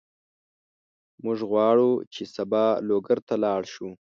موږ 1.23 1.39
غواړو 1.49 1.91
چې 2.13 2.23
سبا 2.35 2.65
لوګر 2.87 3.19
ته 3.27 3.35
لاړ 3.43 3.61
شو. 3.73 3.89